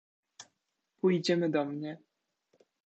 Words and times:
—Pójdziemy 1.01 1.49
do 1.49 1.65
mnie. 1.65 1.97